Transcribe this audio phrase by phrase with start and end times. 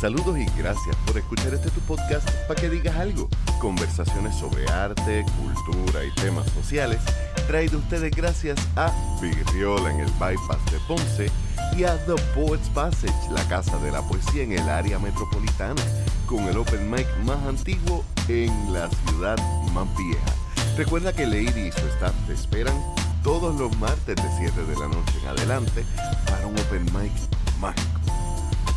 [0.00, 3.28] Saludos y gracias por escuchar este tu podcast para que digas algo.
[3.60, 7.02] Conversaciones sobre arte, cultura y temas sociales,
[7.46, 8.90] traído ustedes gracias a
[9.20, 11.30] Virriola en el Bypass de Ponce
[11.76, 15.82] y a The Poets Passage, la casa de la poesía en el área metropolitana,
[16.24, 19.36] con el open mic más antiguo en la ciudad
[19.74, 20.32] más vieja.
[20.78, 22.74] Recuerda que Lady y su staff te esperan
[23.22, 25.84] todos los martes de 7 de la noche en adelante
[26.24, 27.12] para un open mic
[27.60, 27.99] mágico.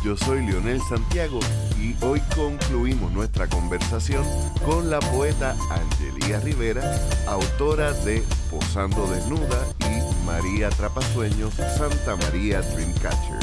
[0.04, 1.40] Yo soy Leonel Santiago
[1.80, 4.22] y hoy concluimos nuestra conversación
[4.62, 6.82] con la poeta Angelía Rivera,
[7.26, 13.38] autora de Posando Desnuda y María Trapasueños Santa María Dreamcatcher.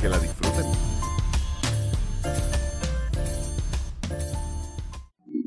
[0.00, 0.66] Que la disfruten.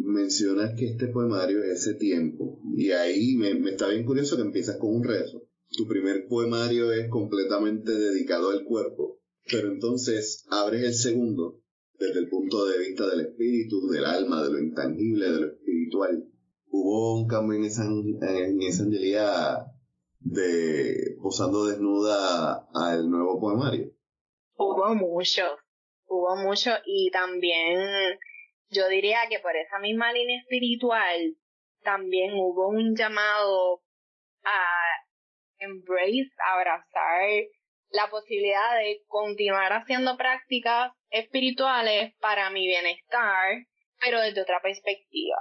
[0.05, 4.44] Mencionas que este poemario es ese tiempo y ahí me, me está bien curioso que
[4.44, 5.44] empiezas con un rezo.
[5.75, 9.19] Tu primer poemario es completamente dedicado al cuerpo
[9.49, 11.61] pero entonces abres el segundo
[11.94, 16.23] desde el punto de vista del espíritu, del alma, de lo intangible, de lo espiritual.
[16.67, 19.66] Hubo un cambio en esa, en esa angelía
[20.20, 23.92] de posando desnuda al nuevo poemario.
[24.55, 25.44] Hubo mucho,
[26.08, 27.80] hubo mucho y también
[28.70, 31.36] yo diría que por esa misma línea espiritual
[31.83, 33.81] también hubo un llamado
[34.44, 34.66] a
[35.59, 37.30] embrace, abrazar
[37.92, 43.66] la posibilidad de continuar haciendo prácticas espirituales para mi bienestar,
[44.00, 45.38] pero desde otra perspectiva.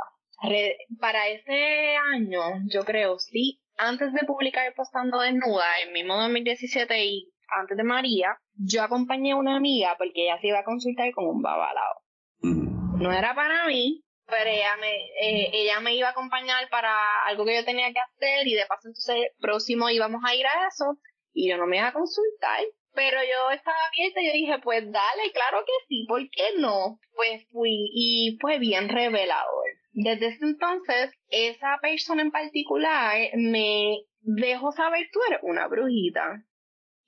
[1.01, 7.33] para ese año, yo creo, sí, antes de publicar Postando Desnuda, en mismo 2017 y
[7.49, 11.27] antes de María, yo acompañé a una amiga porque ella se iba a consultar con
[11.27, 12.03] un babalao.
[12.43, 16.93] No era para mí, pero ella me, eh, ella me iba a acompañar para
[17.27, 20.69] algo que yo tenía que hacer y de paso entonces próximo íbamos a ir a
[20.69, 20.99] eso
[21.39, 22.61] y yo no me iba a consultar.
[22.95, 26.99] Pero yo estaba abierta y yo dije, pues dale, claro que sí, ¿por qué no?
[27.15, 29.65] Pues fui y fue bien revelador.
[29.93, 36.43] Desde ese entonces, esa persona en particular me dejó saber, tú eres una brujita.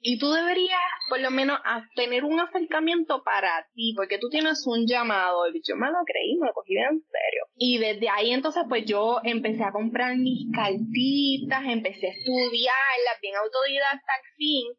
[0.02, 0.80] Y tú deberías,
[1.10, 1.58] por lo menos,
[1.94, 5.46] tener un acercamiento para ti, porque tú tienes un llamado.
[5.48, 7.44] Y yo me lo creí, me lo cogí bien en serio.
[7.56, 13.36] Y desde ahí entonces, pues yo empecé a comprar mis cartitas, empecé a estudiarlas, bien
[13.36, 14.72] autodidacta al fin.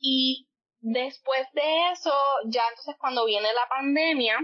[0.00, 0.48] Y
[0.80, 2.12] después de eso,
[2.46, 4.38] ya entonces cuando viene la pandemia,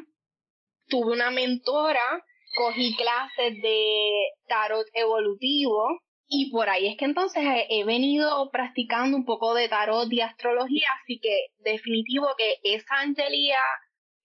[0.86, 2.22] tuve una mentora,
[2.56, 6.00] cogí clases de tarot evolutivo,
[6.36, 10.86] y por ahí es que entonces he, venido practicando un poco de tarot y astrología,
[11.00, 13.58] así que definitivo que esa angelía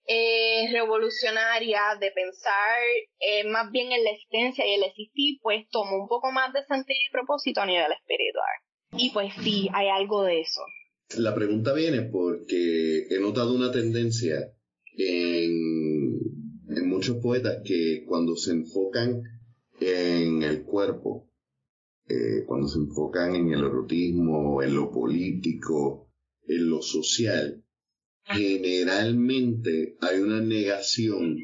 [0.06, 2.78] eh, revolucionaria de pensar
[3.20, 6.64] eh, más bien en la existencia y el existir, pues tomó un poco más de
[6.64, 8.54] sentido y propósito a nivel espiritual.
[8.96, 10.62] Y pues sí, hay algo de eso.
[11.16, 14.36] La pregunta viene porque he notado una tendencia
[14.96, 16.18] en,
[16.68, 19.22] en muchos poetas que cuando se enfocan
[19.80, 21.29] en el cuerpo,
[22.10, 26.10] eh, cuando se enfocan en el erotismo, en lo político,
[26.44, 27.64] en lo social,
[28.24, 31.36] generalmente hay una negación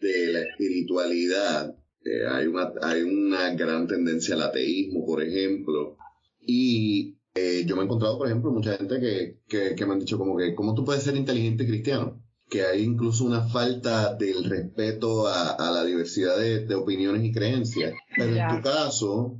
[0.00, 5.96] de la espiritualidad, eh, hay, una, hay una gran tendencia al ateísmo, por ejemplo,
[6.40, 10.18] y eh, yo me he encontrado, por ejemplo, mucha gente que, que, me han dicho
[10.18, 12.20] como que, ¿cómo tú puedes ser inteligente cristiano?
[12.50, 17.94] Que hay incluso una falta del respeto a, la diversidad de, de, opiniones y creencias.
[18.16, 19.38] Pero en tu caso,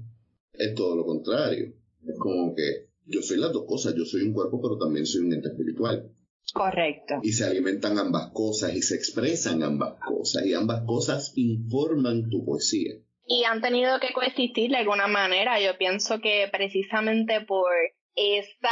[0.59, 1.75] es todo lo contrario.
[2.07, 5.23] Es como que yo soy las dos cosas, yo soy un cuerpo, pero también soy
[5.23, 6.11] un ente espiritual.
[6.53, 7.21] Correcto.
[7.23, 12.45] Y se alimentan ambas cosas y se expresan ambas cosas y ambas cosas informan tu
[12.45, 12.95] poesía.
[13.27, 15.61] Y han tenido que coexistir de alguna manera.
[15.61, 17.73] Yo pienso que precisamente por
[18.15, 18.69] esa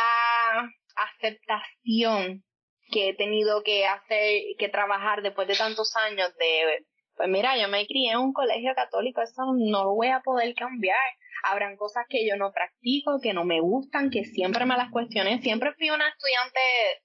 [0.94, 2.44] aceptación
[2.90, 6.84] que he tenido que hacer, que trabajar después de tantos años de,
[7.16, 10.54] pues mira, yo me crié en un colegio católico, eso no lo voy a poder
[10.54, 10.98] cambiar
[11.42, 15.40] habrán cosas que yo no practico, que no me gustan, que siempre me las cuestioné.
[15.42, 16.60] Siempre fui una estudiante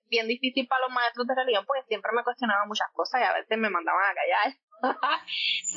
[0.10, 3.34] bien difícil para los maestros de religión porque siempre me cuestionaba muchas cosas y a
[3.34, 4.58] veces me mandaban a callar.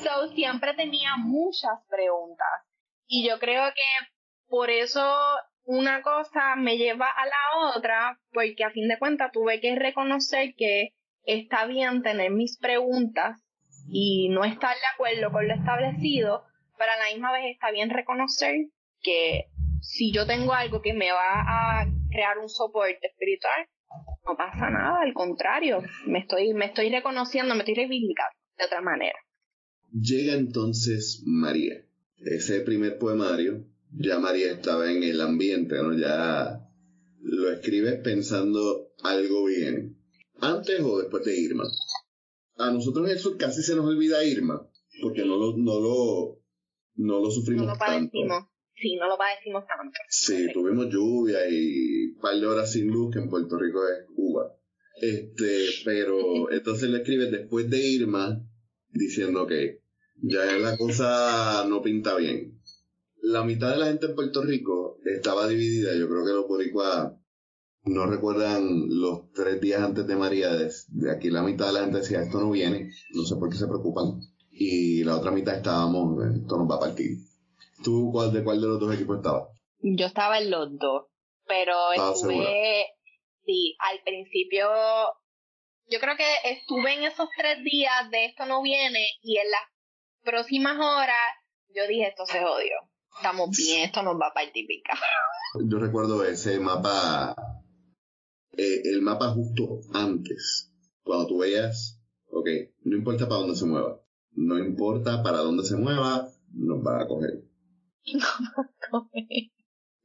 [0.05, 2.49] so, siempre tenía muchas preguntas.
[3.07, 4.07] Y yo creo que
[4.49, 5.17] por eso
[5.65, 10.55] una cosa me lleva a la otra, porque a fin de cuentas tuve que reconocer
[10.57, 10.95] que
[11.25, 13.41] está bien tener mis preguntas
[13.91, 16.45] y no estar de acuerdo con lo establecido,
[16.79, 18.69] pero a la misma vez está bien reconocer
[19.03, 19.47] que
[19.81, 23.67] si yo tengo algo que me va a crear un soporte espiritual,
[24.27, 28.81] no pasa nada, al contrario, me estoy, me estoy reconociendo, me estoy reivindicando de otra
[28.81, 29.19] manera.
[29.93, 31.83] Llega entonces María,
[32.19, 35.99] ese primer poemario, ya María estaba en el ambiente, ¿no?
[35.99, 36.61] Ya
[37.21, 39.97] lo escribes pensando algo bien.
[40.41, 41.65] ¿Antes o después de Irma?
[42.61, 44.69] A nosotros eso casi se nos olvida Irma,
[45.01, 46.43] porque no lo, no lo,
[46.97, 48.45] no lo sufrimos no lo padecimos.
[48.75, 49.99] Sí, no lo padecimos tanto.
[50.09, 54.07] Sí, tuvimos lluvia y un par de horas sin luz, que en Puerto Rico es
[54.15, 54.55] Cuba.
[55.01, 58.43] Este, pero entonces le escribes después de Irma,
[58.91, 59.83] diciendo que
[60.17, 62.61] ya la cosa no pinta bien.
[63.23, 67.13] La mitad de la gente en Puerto Rico estaba dividida, yo creo que los boricuas
[67.85, 70.71] no recuerdan los tres días antes de María, de,
[71.11, 73.67] aquí la mitad de la gente decía, esto no viene, no sé por qué se
[73.67, 77.19] preocupan, y la otra mitad estábamos, esto nos va a partir.
[77.83, 79.49] ¿Tú cuál, de cuál de los dos equipos estabas?
[79.79, 81.07] Yo estaba en los dos,
[81.47, 82.87] pero estuve,
[83.47, 84.69] sí, al principio,
[85.87, 89.63] yo creo que estuve en esos tres días de esto no viene y en las
[90.23, 91.17] próximas horas
[91.75, 92.77] yo dije esto se jodió,
[93.17, 94.67] estamos bien, esto nos va a partir
[95.65, 97.35] Yo recuerdo ese mapa,
[98.57, 102.49] eh, el mapa justo antes, cuando tú veías, ok,
[102.85, 104.01] no importa para dónde se mueva,
[104.33, 107.45] no importa para dónde se mueva, nos va a coger.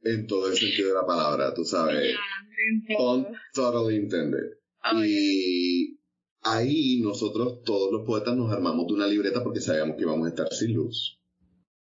[0.02, 2.14] En todo el sentido de la palabra, tú sabes.
[2.98, 4.58] On totally intended.
[5.04, 5.98] y
[6.42, 10.30] ahí nosotros, todos los poetas, nos armamos de una libreta porque sabíamos que íbamos a
[10.30, 11.20] estar sin luz.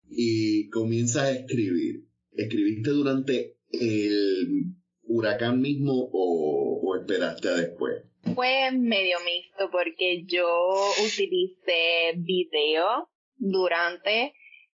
[0.07, 2.07] Y comienzas a escribir.
[2.31, 4.75] ¿Escribiste durante el
[5.15, 8.03] huracán mismo o, esperaste a después?
[8.33, 14.33] Fue medio mixto porque yo utilicé video durante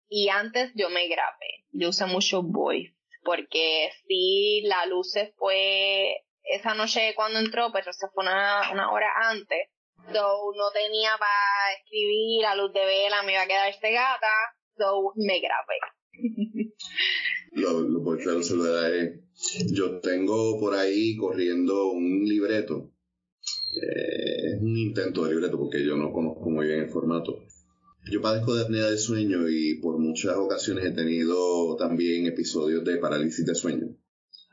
[0.09, 1.67] y antes yo me grabé.
[1.73, 7.93] Yo usé mucho voice porque si la luz se fue esa noche cuando entró, pero
[7.93, 9.69] se fue una, una hora antes.
[10.13, 14.33] So, no tenía para escribir, la luz de vela me iba a quedar gata,
[14.79, 15.77] so me grabé.
[17.53, 19.25] Lo, lo se lo daré.
[19.73, 22.93] Yo tengo por ahí corriendo un libreto.
[23.75, 27.39] Eh, es un intento de libreto porque yo no conozco muy bien el formato.
[28.11, 32.97] Yo padezco de apnea de sueño y por muchas ocasiones he tenido también episodios de
[32.97, 33.89] parálisis de sueño.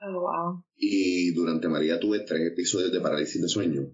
[0.02, 0.64] Oh, wow.
[0.76, 3.90] Y durante María tuve tres episodios de parálisis de sueño,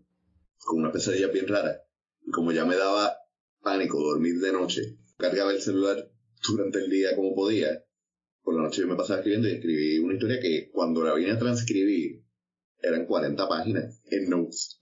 [0.65, 1.81] con una pesadilla bien rara.
[2.25, 3.13] Y como ya me daba
[3.61, 6.12] pánico dormir de noche, cargaba el celular
[6.47, 7.83] durante el día como podía.
[8.43, 11.31] Por la noche yo me pasaba escribiendo y escribí una historia que cuando la vine
[11.31, 12.23] a transcribir
[12.79, 14.81] eran 40 páginas en notes.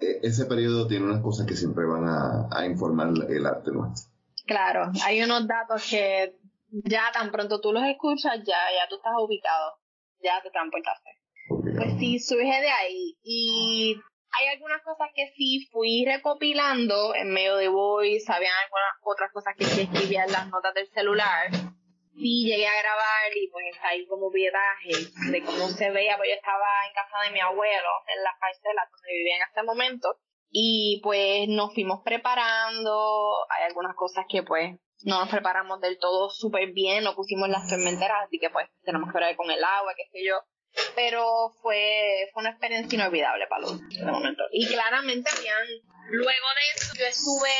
[0.00, 4.10] E, ese periodo tiene unas cosas que siempre van a, informar el arte nuestro.
[4.46, 6.36] Claro, hay unos datos que
[6.70, 9.72] ya tan pronto tú los escuchas, ya, ya tú estás ubicado,
[10.22, 11.10] ya te transportaste.
[11.48, 13.16] Pues sí, surge de ahí.
[13.22, 13.96] Y
[14.38, 19.54] hay algunas cosas que sí fui recopilando en medio de voice, habían algunas otras cosas
[19.56, 21.50] que sí escribía en las notas del celular.
[22.14, 24.92] Sí llegué a grabar y pues ahí como pietaje
[25.30, 28.88] de cómo se veía, pues yo estaba en casa de mi abuelo, en la parcela
[28.90, 30.18] donde vivía en ese momento,
[30.50, 36.30] y pues nos fuimos preparando, hay algunas cosas que pues no nos preparamos del todo
[36.30, 39.92] súper bien, no pusimos las fermenteras, así que pues tenemos que ver con el agua,
[39.94, 40.40] qué sé yo,
[40.94, 44.44] pero fue, fue una experiencia inolvidable para los de momento.
[44.52, 45.66] Y claramente habían,
[46.10, 47.52] luego de eso yo estuve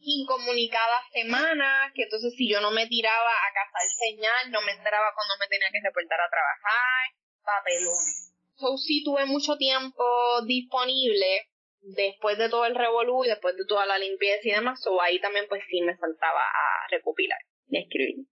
[0.00, 5.12] incomunicadas semanas, que entonces si yo no me tiraba a cazar señal, no me enteraba
[5.14, 7.10] cuando me tenía que reportar a trabajar,
[7.44, 8.30] papelón.
[8.56, 10.04] So sí tuve mucho tiempo
[10.46, 11.48] disponible
[11.80, 15.20] después de todo el revolú y después de toda la limpieza y demás, so ahí
[15.20, 17.38] también pues sí me saltaba a recopilar
[17.68, 18.26] y a escribir.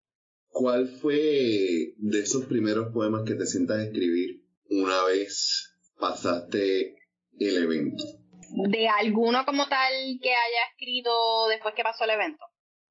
[0.51, 6.97] ¿Cuál fue de esos primeros poemas que te sientas a escribir una vez pasaste
[7.39, 8.05] el evento?
[8.51, 11.11] de alguno como tal que haya escrito
[11.51, 12.45] después que pasó el evento.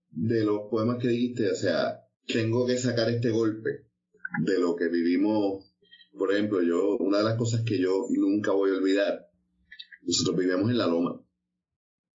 [0.10, 3.88] De los poemas que dijiste, o sea, tengo que sacar este golpe
[4.46, 5.74] de lo que vivimos.
[6.18, 9.28] Por ejemplo, yo, una de las cosas que yo nunca voy a olvidar,
[10.02, 11.22] nosotros vivíamos en la loma.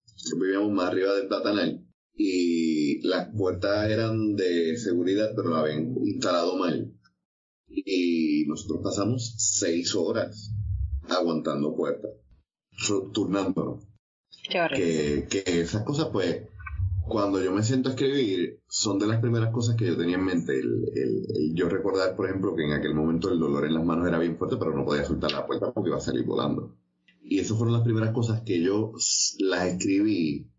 [0.05, 5.95] Nosotros vivíamos más arriba del Platanal y las puertas eran de seguridad, pero la habían
[6.05, 6.93] instalado mal.
[7.69, 10.55] Y nosotros pasamos seis horas
[11.09, 12.13] aguantando puertas
[13.13, 13.87] turnándonos.
[14.51, 16.49] Que, que esas cosas, pues,
[17.07, 20.25] cuando yo me siento a escribir, son de las primeras cosas que yo tenía en
[20.25, 20.59] mente.
[20.59, 24.09] El, el, yo recordar, por ejemplo, que en aquel momento el dolor en las manos
[24.09, 26.77] era bien fuerte, pero no podía soltar la puerta porque iba a salir volando.
[27.23, 28.93] Y esas fueron las primeras cosas que yo
[29.39, 30.52] las escribí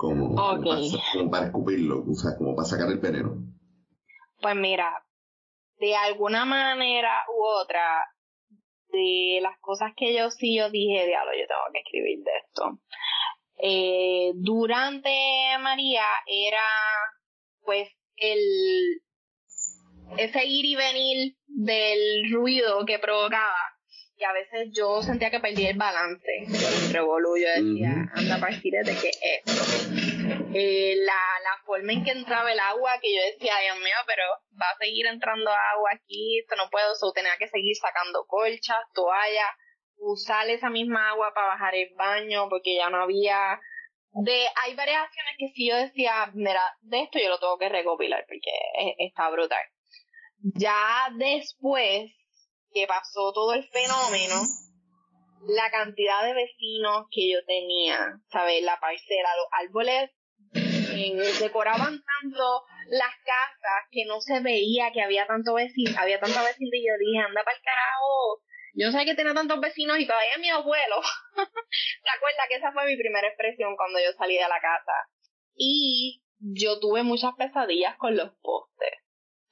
[0.00, 0.80] como, como, para,
[1.12, 3.36] como, para, escupirlo, o sea, como para sacar el veneno.
[4.40, 5.04] Pues mira,
[5.78, 8.08] de alguna manera u otra,
[8.88, 12.80] de las cosas que yo sí yo dije, diablo, yo tengo que escribir de esto.
[13.62, 15.10] Eh, durante
[15.60, 16.64] María era
[17.62, 19.02] pues el
[20.16, 23.54] ese ir y venir del ruido que provocaba
[24.20, 27.36] y a veces yo sentía que perdía el balance con el revolú.
[27.38, 29.62] Yo decía, anda, partir de qué es esto.
[30.52, 34.24] Eh, la, la forma en que entraba el agua, que yo decía, Dios mío, pero
[34.60, 38.76] va a seguir entrando agua aquí, esto no puedo, so, tenía que seguir sacando colchas,
[38.92, 39.48] toallas,
[39.96, 43.58] usar esa misma agua para bajar el baño, porque ya no había
[44.12, 47.68] de hay varias acciones que si yo decía, mira, de esto yo lo tengo que
[47.68, 48.50] recopilar porque
[48.98, 49.62] está brutal.
[50.42, 52.10] Ya después
[52.72, 54.42] que pasó todo el fenómeno,
[55.46, 58.62] la cantidad de vecinos que yo tenía, ¿sabes?
[58.62, 60.10] La parcela, los árboles
[61.40, 66.70] decoraban tanto las casas que no se veía que había tanto vecino, había tanta vecino
[66.72, 68.42] y yo dije, anda para el carajo.
[68.74, 71.00] Yo sé que tiene tantos vecinos y todavía mi abuelo.
[71.34, 74.92] ¿Te acuerdas que esa fue mi primera expresión cuando yo salí de la casa?
[75.54, 78.99] Y yo tuve muchas pesadillas con los postes.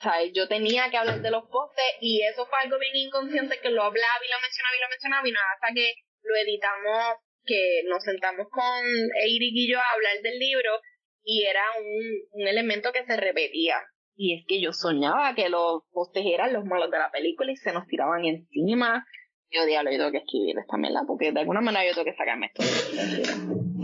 [0.00, 0.32] ¿Sabes?
[0.34, 3.82] Yo tenía que hablar de los postes y eso fue algo bien inconsciente que lo
[3.82, 8.02] hablaba y lo mencionaba y lo mencionaba y no hasta que lo editamos, que nos
[8.02, 8.84] sentamos con
[9.24, 10.80] Eric y yo a hablar del libro
[11.22, 13.76] y era un, un elemento que se repetía.
[14.16, 17.56] Y es que yo soñaba que los postes eran los malos de la película y
[17.56, 19.06] se nos tiraban encima.
[19.50, 22.16] Yo diablo, yo tengo que escribir esta mela porque de alguna manera yo tengo que
[22.16, 22.62] sacarme esto.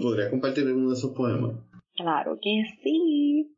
[0.03, 1.53] ¿Podrías compartir uno de esos poemas?
[1.95, 3.54] Claro que sí.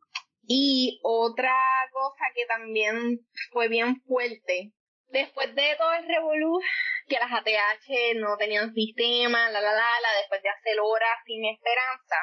[0.46, 1.54] Y otra
[1.92, 3.20] cosa que también
[3.52, 4.72] fue bien fuerte,
[5.08, 6.60] después de todo el revolú,
[7.08, 11.44] que las ATH no tenían sistema, la la la, la después de hacer horas sin
[11.44, 12.16] esperanza,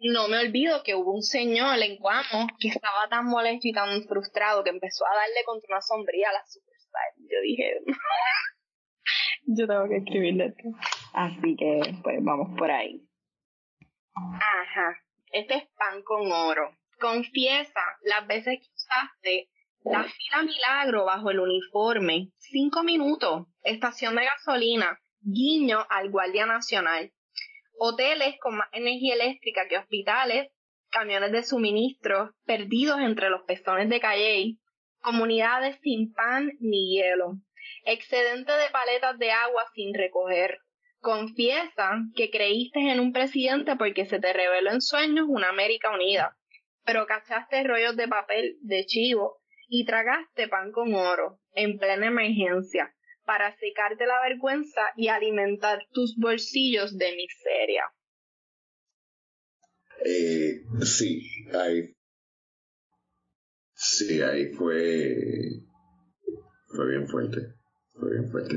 [0.00, 4.02] no me olvido que hubo un señor en Cuamo que estaba tan molesto y tan
[4.04, 7.02] frustrado que empezó a darle contra una sombría a la Superstar.
[7.18, 7.80] Yo dije,
[9.46, 10.70] yo tengo que escribirle esto.
[11.12, 13.06] Así que, pues vamos por ahí.
[14.14, 14.96] Ajá,
[15.32, 16.74] este es pan con oro.
[17.00, 19.48] Confiesa las veces que usaste
[19.84, 22.28] la fila milagro bajo el uniforme.
[22.36, 23.46] Cinco minutos.
[23.62, 25.00] Estación de gasolina.
[25.22, 27.10] Guiño al Guardia Nacional.
[27.78, 30.48] Hoteles con más energía eléctrica que hospitales.
[30.90, 34.56] Camiones de suministro perdidos entre los pezones de Calle.
[35.00, 37.36] Comunidades sin pan ni hielo.
[37.84, 40.58] Excedente de paletas de agua sin recoger.
[40.98, 46.36] Confiesa que creíste en un presidente porque se te reveló en sueños una América unida
[46.84, 52.94] pero cachaste rollos de papel de chivo y tragaste pan con oro en plena emergencia
[53.24, 57.84] para secarte la vergüenza y alimentar tus bolsillos de miseria.
[60.04, 61.22] Eh, sí,
[61.52, 61.94] ahí.
[63.72, 65.14] Sí, ahí fue.
[66.66, 67.54] Fue bien fuerte.
[67.92, 68.56] Fue bien fuerte.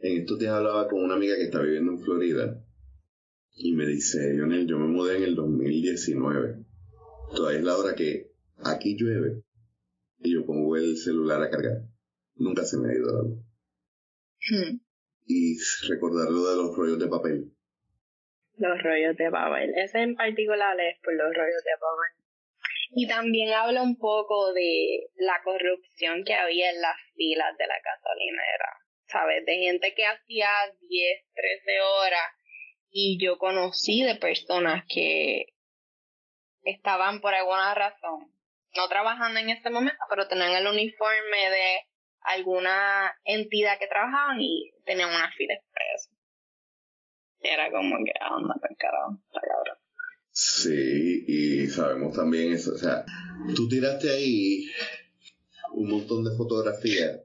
[0.00, 2.64] En estos días hablaba con una amiga que está viviendo en Florida
[3.52, 6.65] y me dice, Lionel, yo me mudé en el 2019
[7.34, 8.30] Todavía es la hora que
[8.64, 9.42] aquí llueve
[10.20, 11.82] y yo pongo el celular a cargar.
[12.36, 13.44] Nunca se me ha ido la luz.
[14.50, 14.78] Hmm.
[15.26, 15.56] Y
[15.88, 17.52] recordar lo de los rollos de papel.
[18.58, 19.72] Los rollos de papel.
[19.76, 22.26] Ese en particular es por los rollos de papel.
[22.90, 27.74] Y también habla un poco de la corrupción que había en las filas de la
[27.82, 28.72] gasolinera.
[29.08, 29.44] ¿Sabes?
[29.44, 30.48] De gente que hacía
[30.80, 32.30] 10, 13 horas.
[32.90, 35.55] Y yo conocí de personas que
[36.70, 38.36] estaban por alguna razón
[38.76, 41.80] no trabajando en ese momento, pero tenían el uniforme de
[42.20, 46.10] alguna entidad que trabajaban y tenían una fila expresa.
[47.40, 49.78] Era como que ah, anda para carajo, cabrón.
[50.30, 53.04] Sí, y sabemos también eso, o sea,
[53.54, 54.66] tú tiraste ahí
[55.72, 57.20] un montón de fotografías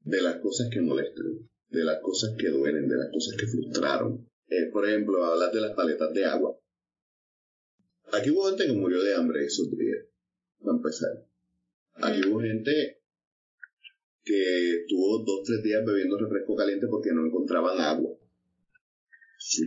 [0.00, 4.28] de las cosas que molestan, de las cosas que duelen, de las cosas que frustraron.
[4.48, 6.56] Eh, por ejemplo, hablas de las paletas de agua.
[8.12, 10.06] Aquí hubo gente que murió de hambre esos días,
[10.62, 11.26] para empezar.
[11.94, 13.02] Aquí hubo gente
[14.24, 18.16] que tuvo dos, tres días bebiendo refresco caliente porque no encontraban agua.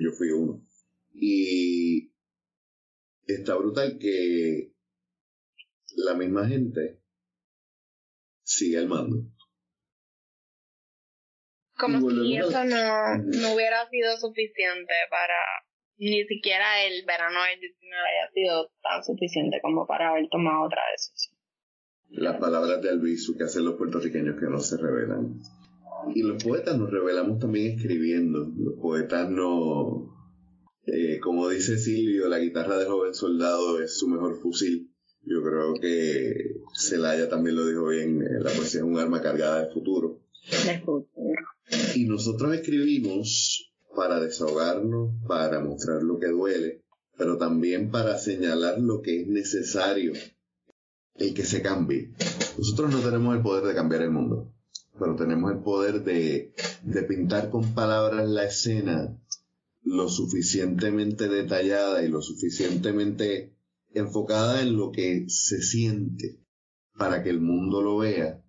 [0.02, 0.66] yo fui uno.
[1.14, 2.12] Y
[3.28, 4.74] está brutal que
[5.98, 7.00] la misma gente
[8.44, 9.18] sigue al mando.
[11.78, 15.36] Como si eso no, no hubiera sido suficiente para
[15.98, 20.82] ni siquiera el verano del 19 haya sido tan suficiente como para haber tomado otra
[20.92, 21.36] decisión.
[22.10, 25.40] Las palabras de Albizu que hacen los puertorriqueños que no se revelan.
[26.14, 28.52] Y los poetas nos revelamos también escribiendo.
[28.58, 30.18] Los poetas no...
[30.88, 34.92] Eh, como dice Silvio, la guitarra del joven soldado es su mejor fusil.
[35.24, 39.66] Yo creo que Celaya también lo dijo bien, eh, la poesía es un arma cargada
[39.66, 40.20] de futuro.
[40.66, 41.46] De futuro.
[41.96, 43.61] Y nosotros escribimos
[43.96, 46.84] para desahogarnos, para mostrar lo que duele,
[47.18, 50.14] pero también para señalar lo que es necesario,
[51.16, 52.12] el que se cambie.
[52.58, 54.54] Nosotros no tenemos el poder de cambiar el mundo,
[55.00, 59.18] pero tenemos el poder de, de pintar con palabras la escena
[59.84, 63.56] lo suficientemente detallada y lo suficientemente
[63.94, 66.40] enfocada en lo que se siente
[66.98, 68.42] para que el mundo lo vea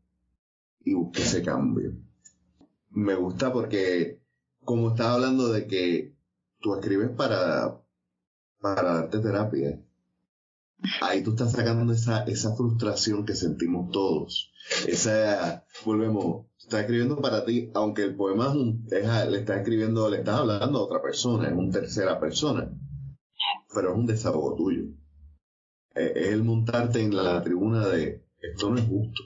[0.85, 1.97] y busque ese cambio.
[2.91, 4.22] Me gusta porque,
[4.65, 6.15] como estaba hablando de que
[6.61, 7.81] tú escribes para,
[8.61, 9.81] para darte terapia,
[11.01, 14.53] ahí tú estás sacando esa, esa frustración que sentimos todos.
[14.87, 18.55] Esa, volvemos, está escribiendo para ti, aunque el poema
[18.91, 22.71] es, le está escribiendo, le estás hablando a otra persona, es una tercera persona,
[23.75, 24.85] pero es un desahogo tuyo.
[25.95, 29.23] Eh, es el montarte en la tribuna de esto no es justo.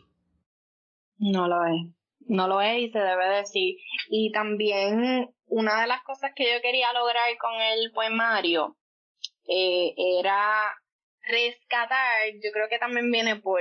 [1.18, 1.95] No lo es,
[2.26, 3.76] no lo es y se debe decir.
[4.10, 8.76] Y también una de las cosas que yo quería lograr con el poemario
[9.48, 10.74] eh, era
[11.22, 13.60] rescatar, yo creo que también viene por,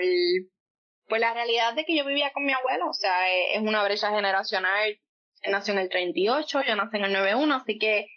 [1.08, 4.12] por la realidad de que yo vivía con mi abuelo, o sea, es una brecha
[4.12, 5.00] generacional,
[5.48, 8.08] nació en el 38, yo nací en el 91, así que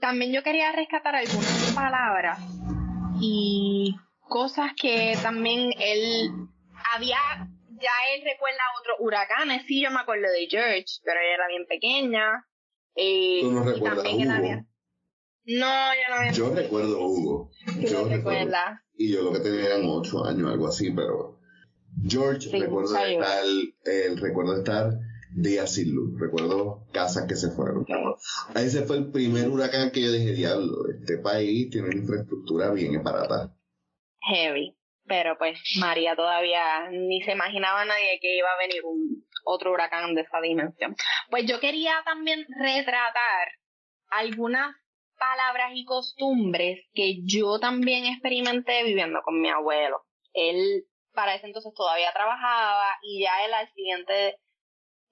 [0.00, 2.38] también yo quería rescatar algunas palabras
[3.20, 6.30] y cosas que también él
[6.94, 7.18] había,
[7.80, 11.66] ya él recuerda otros huracanes, sí, yo me acuerdo de George, pero ella era bien
[11.66, 12.46] pequeña.
[12.94, 14.24] Eh, ¿Tú no recuerdas Hugo?
[15.44, 16.32] No, yo no había...
[16.32, 17.50] Yo recuerdo Hugo.
[17.80, 18.56] Yo recuerdo.
[18.94, 21.38] Y yo lo que tenía eran ocho años, algo así, pero...
[22.06, 23.44] George, recuerdo estar,
[23.84, 24.92] el recuerdo de estar
[25.34, 27.86] días sin luz, recuerdo casas que se fueron.
[28.54, 33.02] Ese fue el primer huracán que yo dije, diablo, este país tiene una infraestructura bien
[33.02, 33.54] barata
[34.28, 34.77] heavy.
[35.08, 40.14] Pero pues María todavía ni se imaginaba nadie que iba a venir un otro huracán
[40.14, 40.94] de esa dimensión.
[41.30, 43.48] Pues yo quería también retratar
[44.10, 44.74] algunas
[45.18, 50.04] palabras y costumbres que yo también experimenté viviendo con mi abuelo.
[50.32, 50.84] Él
[51.14, 54.38] para ese entonces todavía trabajaba y ya él al siguiente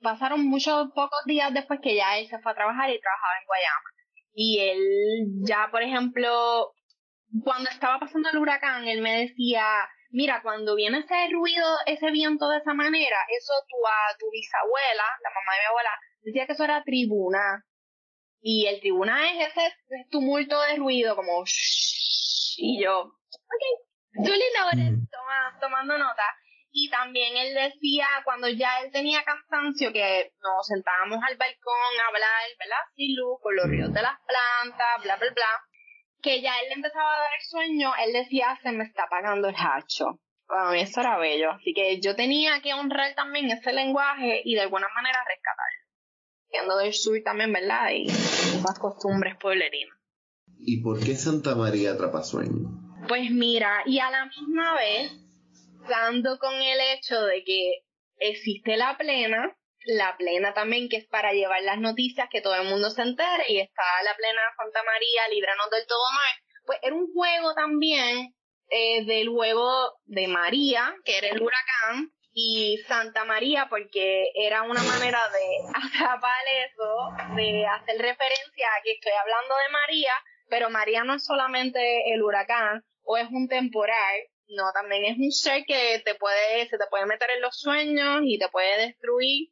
[0.01, 3.47] pasaron muchos pocos días después que ya él se fue a trabajar y trabajaba en
[3.47, 3.91] Guayama.
[4.35, 6.73] Y él ya, por ejemplo,
[7.43, 9.65] cuando estaba pasando el huracán, él me decía,
[10.11, 15.05] mira, cuando viene ese ruido, ese viento de esa manera, eso tu, a tu bisabuela,
[15.23, 15.91] la mamá de mi abuela,
[16.23, 17.65] decía que eso era tribuna.
[18.41, 19.75] Y el tribuna es ese,
[20.11, 23.63] tumulto de ruido, como shh, y yo, ok,
[24.15, 24.53] Julie
[25.11, 26.25] toma, tomando nota.
[26.71, 32.09] Y también él decía, cuando ya él tenía cansancio, que nos sentábamos al balcón a
[32.09, 32.85] hablar, ¿verdad?
[32.95, 35.49] Sin luz, con los ríos de las plantas, bla, bla, bla
[36.27, 39.55] que ya él empezaba a dar el sueño, él decía, se me está apagando el
[39.57, 40.19] hacho.
[40.49, 41.53] Para mí eso era bello.
[41.53, 45.87] Así que yo tenía que honrar también ese lenguaje y de alguna manera rescatarlo.
[46.49, 47.91] Siendo del sur también, ¿verdad?
[47.93, 49.97] Y esas costumbres pueblerinas.
[50.59, 52.71] ¿Y por qué Santa María atrapa sueño?
[53.07, 55.13] Pues mira, y a la misma vez,
[55.89, 57.85] dando con el hecho de que
[58.19, 62.69] existe la plena, la plena también, que es para llevar las noticias, que todo el
[62.69, 66.37] mundo se entere, y está la plena Santa María, líbranos del todo mal.
[66.67, 68.35] Pues era un juego también
[68.69, 74.83] eh, del huevo de María, que era el huracán, y Santa María, porque era una
[74.83, 80.13] manera de atrapar eso, de hacer referencia a que estoy hablando de María,
[80.49, 85.33] pero María no es solamente el huracán o es un temporal, no, también es un
[85.33, 89.51] ser que te puede, se te puede meter en los sueños y te puede destruir,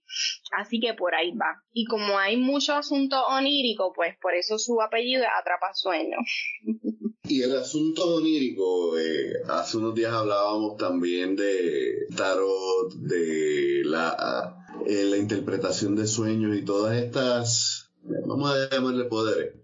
[0.52, 1.62] así que por ahí va.
[1.72, 6.20] Y como hay mucho asunto onírico, pues por eso su apellido es Atrapa Sueños.
[7.26, 15.04] Y el asunto onírico, eh, hace unos días hablábamos también de tarot, de la, eh,
[15.04, 17.90] la interpretación de sueños y todas estas,
[18.26, 19.63] vamos a llamarle poderes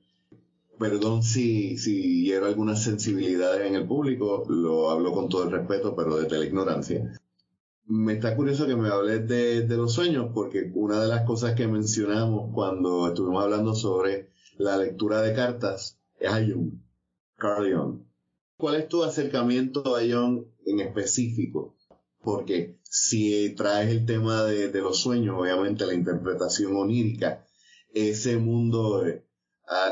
[0.80, 5.94] Perdón si, si hiero algunas sensibilidades en el público, lo hablo con todo el respeto,
[5.94, 7.20] pero desde la ignorancia.
[7.84, 11.54] Me está curioso que me hables de, de los sueños, porque una de las cosas
[11.54, 16.72] que mencionamos cuando estuvimos hablando sobre la lectura de cartas es a Jung,
[17.36, 18.00] Carl Jung.
[18.56, 21.76] ¿Cuál es tu acercamiento a Jung en específico?
[22.22, 27.44] Porque si traes el tema de, de los sueños, obviamente la interpretación onírica,
[27.92, 29.04] ese mundo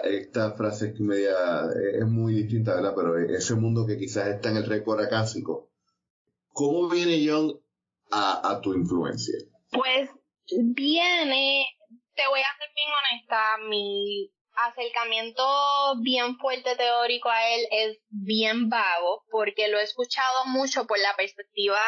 [0.05, 1.35] esta frase es media,
[1.95, 2.95] es muy distinta, ¿verdad?
[2.97, 5.71] Pero ese mundo que quizás está en el récord acásico.
[6.53, 7.61] ¿Cómo viene John
[8.11, 9.39] a, a tu influencia?
[9.71, 10.11] Pues
[10.75, 11.67] viene,
[12.15, 14.33] te voy a ser bien honesta, mi
[14.67, 15.45] acercamiento
[16.03, 21.15] bien fuerte teórico a él es bien vago porque lo he escuchado mucho por la
[21.17, 21.79] perspectiva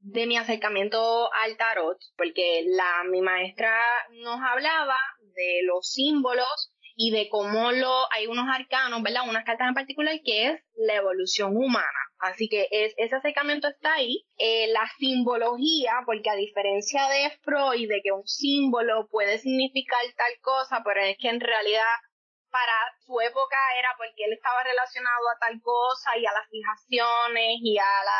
[0.00, 3.72] de mi acercamiento al tarot, porque la mi maestra
[4.10, 6.71] nos hablaba de los símbolos
[7.04, 9.28] y de cómo lo, hay unos arcanos, ¿verdad?
[9.28, 11.98] Unas cartas en particular que es la evolución humana.
[12.20, 14.24] Así que es, ese acercamiento está ahí.
[14.38, 20.40] Eh, la simbología, porque a diferencia de Freud, de que un símbolo puede significar tal
[20.42, 21.90] cosa, pero es que en realidad
[22.50, 27.58] para su época era porque él estaba relacionado a tal cosa y a las fijaciones
[27.62, 28.18] y a la,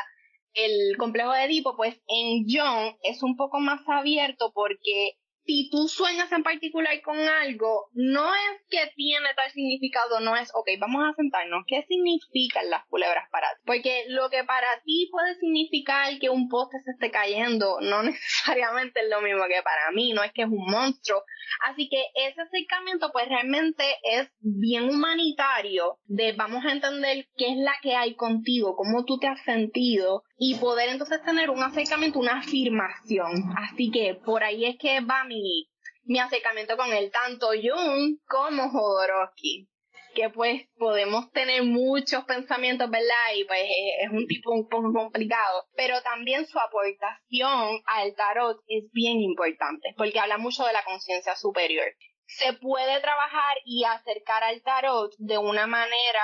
[0.54, 5.88] el complejo de Edipo, pues en John es un poco más abierto porque si tú
[5.88, 11.04] sueñas en particular con algo, no es que tiene tal significado, no es, ok, vamos
[11.04, 13.62] a sentarnos, ¿qué significan las culebras para ti?
[13.64, 19.00] Porque lo que para ti puede significar que un poste se esté cayendo, no necesariamente
[19.00, 21.22] es lo mismo que para mí, no es que es un monstruo.
[21.68, 27.56] Así que ese acercamiento pues realmente es bien humanitario de vamos a entender qué es
[27.56, 32.18] la que hay contigo, cómo tú te has sentido y poder entonces tener un acercamiento,
[32.18, 33.54] una afirmación.
[33.56, 35.68] Así que por ahí es que va mi,
[36.04, 39.68] mi acercamiento con él, tanto Jung como Jodorowsky.
[40.14, 43.34] Que pues podemos tener muchos pensamientos, ¿verdad?
[43.34, 43.62] Y pues
[44.02, 45.64] es un tipo un poco complicado.
[45.74, 51.34] Pero también su aportación al tarot es bien importante, porque habla mucho de la conciencia
[51.34, 51.86] superior.
[52.26, 56.22] Se puede trabajar y acercar al tarot de una manera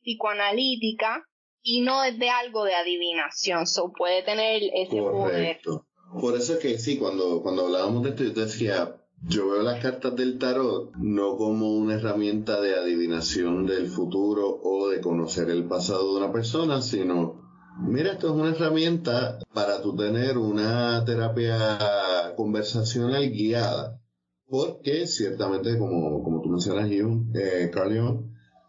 [0.00, 1.22] psicoanalítica,
[1.68, 5.84] y no es de algo de adivinación, so puede tener ese Correcto.
[6.20, 8.96] Por eso es que sí, cuando, cuando hablábamos de esto, yo te decía,
[9.28, 14.88] yo veo las cartas del tarot no como una herramienta de adivinación del futuro o
[14.88, 17.42] de conocer el pasado de una persona, sino,
[17.80, 24.00] mira, esto es una herramienta para tú tener una terapia conversacional guiada.
[24.48, 28.24] Porque ciertamente, como, como tú mencionas, Jung, eh, Carl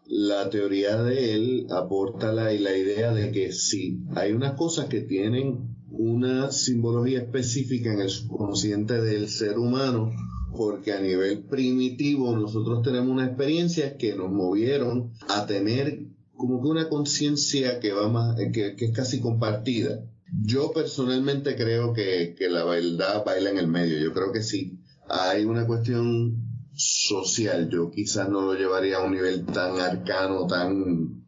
[0.08, 5.02] la teoría de él aporta la, la idea de que sí, hay unas cosas que
[5.02, 5.67] tienen
[5.98, 10.12] una simbología específica en el subconsciente del ser humano,
[10.56, 16.06] porque a nivel primitivo nosotros tenemos una experiencia que nos movieron a tener
[16.36, 20.04] como que una conciencia que va más, que, que, es casi compartida.
[20.40, 24.78] Yo personalmente creo que, que la verdad baila en el medio, yo creo que sí.
[25.08, 27.68] Hay una cuestión social.
[27.70, 31.26] Yo quizás no lo llevaría a un nivel tan arcano, tan,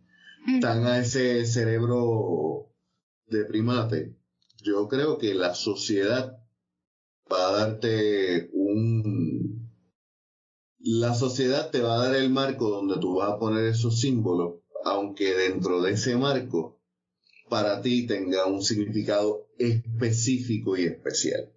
[0.61, 2.71] tan a ese cerebro
[3.27, 4.20] de primate.
[4.63, 6.39] Yo creo que la sociedad
[7.31, 9.71] va a darte un...
[10.79, 14.61] La sociedad te va a dar el marco donde tú vas a poner esos símbolos,
[14.85, 16.81] aunque dentro de ese marco
[17.51, 21.51] para ti tenga un significado específico y especial.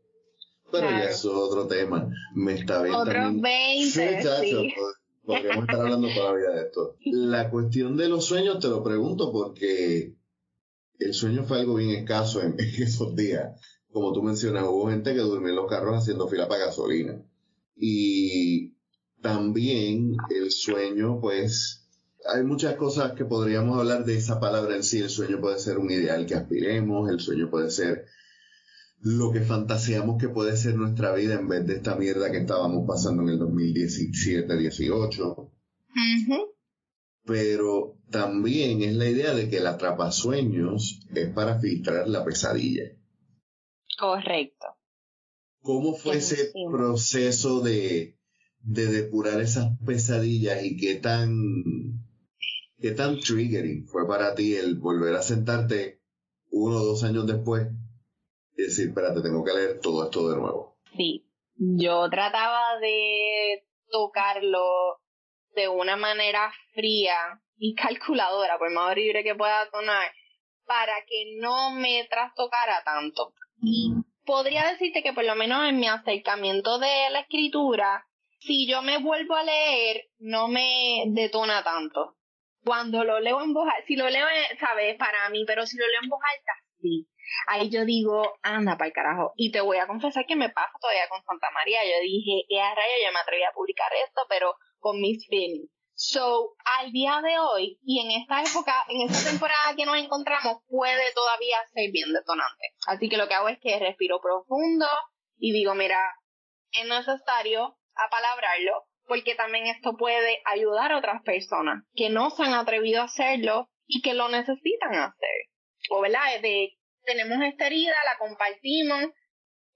[0.71, 2.09] Pero ya eso es otro tema.
[2.35, 4.73] Me está bien Otros 20, sí,
[5.23, 6.97] Podríamos estar hablando todavía de esto.
[7.05, 10.15] La cuestión de los sueños te lo pregunto porque
[11.03, 13.59] el sueño fue algo bien escaso en, esos días.
[13.91, 17.21] Como tú mencionas, hubo gente que durmió en los carros haciendo fila para gasolina.
[17.75, 18.75] Y
[19.21, 21.87] también el sueño, pues,
[22.25, 24.99] hay muchas cosas que podríamos hablar de esa palabra en sí.
[24.99, 28.05] El sueño puede ser un ideal que aspiremos, el sueño puede ser
[28.99, 32.87] lo que fantaseamos que puede ser nuestra vida en vez de esta mierda que estábamos
[32.87, 35.49] pasando en el 2017-18.
[37.25, 42.83] Pero también es la idea de que el atrapasueños es para filtrar la pesadilla.
[43.97, 44.67] Correcto.
[45.61, 48.17] ¿Cómo fue ese proceso de,
[48.59, 51.31] de depurar esas pesadillas y qué tan,
[52.79, 56.01] qué tan triggering fue para ti el volver a sentarte
[56.51, 57.67] uno o dos años después
[58.57, 60.77] y decir, espérate, tengo que leer todo esto de nuevo.
[60.97, 64.99] Sí, yo trataba de tocarlo
[65.55, 70.11] de una manera fría y calculadora, por más horrible que pueda sonar,
[70.65, 73.33] para que no me trastocara tanto.
[73.61, 73.93] Y
[74.25, 78.05] podría decirte que por lo menos en mi acercamiento de la escritura,
[78.39, 82.17] si yo me vuelvo a leer, no me detona tanto.
[82.63, 84.25] Cuando lo leo en voz alta, si lo leo,
[84.59, 87.07] sabes, para mí, pero si lo leo en voz alta, sí
[87.47, 89.33] ahí yo digo, anda para el carajo.
[89.35, 91.83] Y te voy a confesar que me pasa todavía con Santa María.
[91.83, 92.93] Yo dije, ¿qué a rayo?
[93.05, 95.71] Yo me atreví a publicar esto, pero con mis feelings.
[95.95, 100.57] So, al día de hoy y en esta época, en esta temporada que nos encontramos,
[100.67, 102.73] puede todavía ser bien detonante.
[102.87, 104.85] Así que lo que hago es que respiro profundo
[105.37, 105.99] y digo, mira,
[106.71, 112.53] es necesario apalabrarlo porque también esto puede ayudar a otras personas que no se han
[112.53, 115.47] atrevido a hacerlo y que lo necesitan hacer.
[115.89, 116.41] O, ¿verdad?
[116.41, 116.73] De
[117.05, 119.05] tenemos esta herida, la compartimos,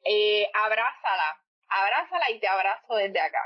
[0.04, 3.40] eh, abrázala, abrázala y te abrazo desde acá.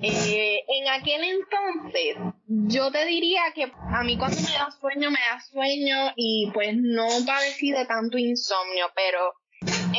[0.00, 5.18] Eh, en aquel entonces, yo te diría que a mí cuando me da sueño, me
[5.18, 9.34] da sueño y pues no padecí de tanto insomnio, pero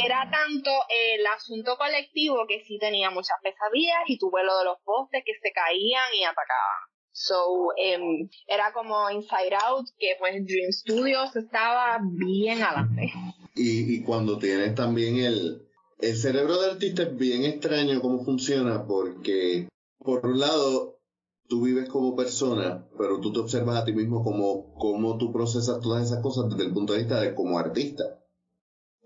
[0.05, 4.77] era tanto el asunto colectivo que sí tenía muchas pesadillas y tuve lo de los
[4.83, 6.89] postes que se caían y atacaban.
[7.11, 13.11] So, em, era como Inside Out, que pues Dream Studios estaba bien adelante.
[13.55, 15.68] Y, y cuando tienes también el,
[15.99, 19.67] el cerebro del artista es bien extraño cómo funciona porque,
[19.99, 20.99] por un lado,
[21.47, 25.81] tú vives como persona, pero tú te observas a ti mismo como, como tú procesas
[25.81, 28.23] todas esas cosas desde el punto de vista de como artista.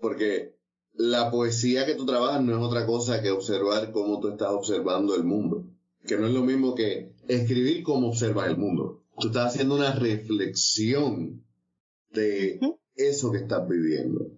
[0.00, 0.54] Porque
[0.92, 5.16] la poesía que tú trabajas no es otra cosa que observar cómo tú estás observando
[5.16, 5.66] el mundo.
[6.06, 9.02] Que no es lo mismo que escribir cómo observas el mundo.
[9.18, 11.44] Tú estás haciendo una reflexión
[12.12, 12.60] de
[12.94, 14.30] eso que estás viviendo.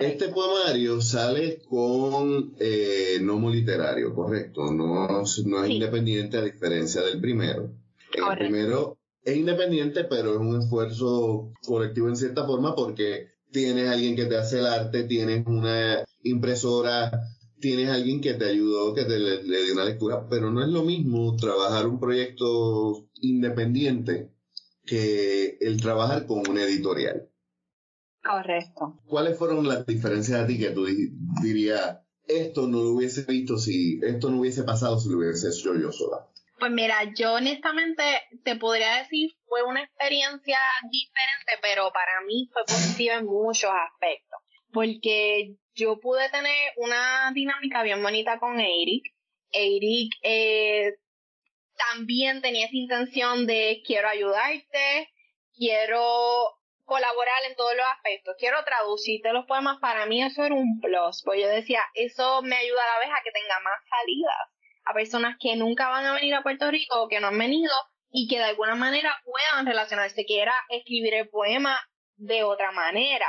[0.00, 4.72] Este poemario sale con eh, nomo literario, correcto.
[4.72, 5.06] No,
[5.44, 7.70] no es independiente a diferencia del primero.
[8.12, 14.16] El primero es independiente, pero es un esfuerzo colectivo en cierta forma porque tienes alguien
[14.16, 17.10] que te hace el arte, tienes una impresora,
[17.60, 20.82] tienes alguien que te ayudó, que te le, dio una lectura, pero no es lo
[20.82, 24.30] mismo trabajar un proyecto independiente
[24.84, 27.28] que el trabajar con una editorial.
[28.24, 28.98] Correcto.
[29.06, 30.86] ¿Cuáles fueron las diferencias a ti que tú
[31.42, 35.74] dirías, esto no lo hubiese visto si, esto no hubiese pasado si lo hubiese hecho
[35.74, 36.26] yo sola?
[36.58, 38.02] Pues mira, yo honestamente
[38.42, 40.58] te podría decir, fue una experiencia
[40.90, 44.38] diferente, pero para mí fue positiva en muchos aspectos.
[44.72, 49.04] Porque yo pude tener una dinámica bien bonita con Eric.
[49.50, 50.94] Eric eh,
[51.92, 55.10] también tenía esa intención de quiero ayudarte,
[55.54, 56.00] quiero
[56.84, 58.36] colaborar en todos los aspectos.
[58.38, 59.78] Quiero traducirte los poemas.
[59.80, 63.08] Para mí eso era un plus, pues yo decía, eso me ayuda a la vez
[63.10, 67.02] a que tenga más salidas a personas que nunca van a venir a Puerto Rico
[67.02, 67.72] o que no han venido
[68.10, 71.80] y que de alguna manera puedan relacionarse, quiera escribir el poema
[72.16, 73.26] de otra manera.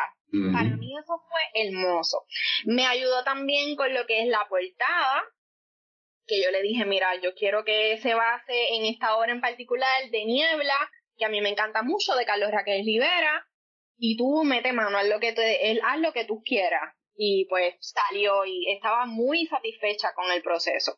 [0.52, 2.26] Para mí eso fue hermoso.
[2.66, 5.24] Me ayudó también con lo que es la portada,
[6.28, 10.10] que yo le dije, mira, yo quiero que se base en esta obra en particular
[10.12, 10.78] de Niebla,
[11.18, 13.48] que a mí me encanta mucho, de Carlos Raquel Rivera,
[13.98, 16.94] y tú mete mano, haz lo que, te, él, haz lo que tú quieras.
[17.18, 20.98] Y pues salió y estaba muy satisfecha con el proceso.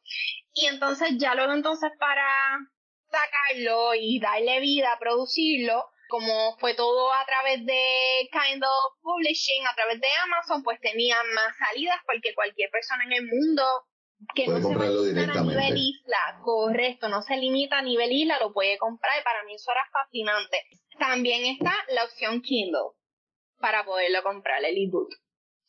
[0.54, 2.58] Y entonces ya luego entonces para
[3.12, 9.76] sacarlo y darle vida, producirlo, como fue todo a través de Kind of Publishing, a
[9.76, 13.64] través de Amazon, pues tenía más salidas porque cualquier persona en el mundo
[14.34, 18.54] que no se limita a nivel isla, correcto, no se limita a nivel isla, lo
[18.54, 20.58] puede comprar y para mí eso era fascinante.
[21.00, 22.96] También está la opción Kindle
[23.60, 25.10] para poderlo comprar, el ebook.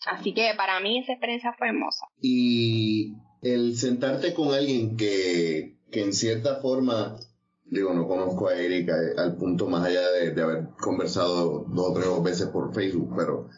[0.06, 2.06] Así que para mí esa experiencia fue hermosa.
[2.20, 7.16] Y el sentarte con alguien que, que en cierta forma,
[7.64, 11.94] digo, no conozco a Erika al punto más allá de, de haber conversado dos o
[11.94, 13.50] tres veces por Facebook, pero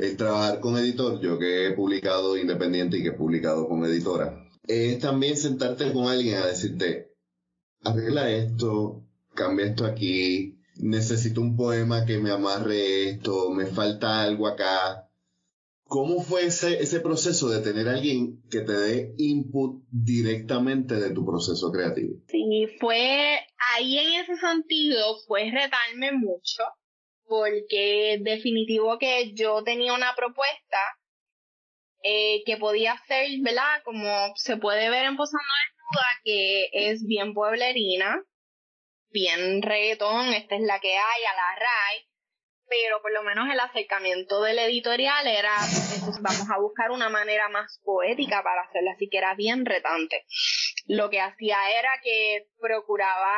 [0.00, 4.48] el trabajar con editor, yo que he publicado independiente y que he publicado con editora,
[4.66, 7.12] es también sentarte con alguien a decirte,
[7.82, 9.02] arregla esto,
[9.34, 15.08] cambia esto aquí, necesito un poema que me amarre esto, me falta algo acá.
[15.84, 21.24] ¿Cómo fue ese, ese proceso de tener alguien que te dé input directamente de tu
[21.24, 22.16] proceso creativo?
[22.28, 23.38] Sí, fue
[23.74, 26.62] ahí en ese sentido, fue retarme mucho,
[27.28, 30.98] porque definitivo que yo tenía una propuesta
[32.02, 33.82] eh, que podía ser, ¿verdad?
[33.84, 38.22] Como se puede ver en Posando Desnuda, que es bien pueblerina,
[39.10, 42.08] bien reggaetón, esta es la que hay, a la RAI,
[42.68, 45.54] pero por lo menos el acercamiento del editorial era,
[45.94, 50.24] entonces vamos a buscar una manera más poética para hacerla, así que era bien retante.
[50.86, 53.36] Lo que hacía era que procuraba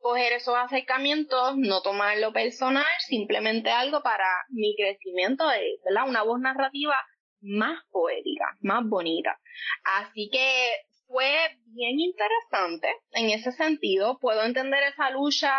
[0.00, 6.08] coger esos acercamientos, no tomarlo personal, simplemente algo para mi crecimiento de, ¿verdad?
[6.08, 6.96] Una voz narrativa
[7.42, 9.38] más poética, más bonita.
[9.84, 10.72] Así que
[11.06, 14.18] fue bien interesante en ese sentido.
[14.20, 15.52] Puedo entender esa lucha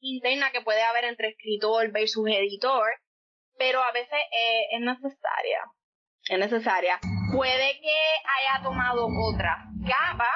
[0.00, 2.86] interna que puede haber entre escritor versus editor,
[3.58, 5.60] pero a veces eh, es necesaria.
[6.28, 6.98] Es necesaria.
[7.34, 10.28] Puede que haya tomado otra capa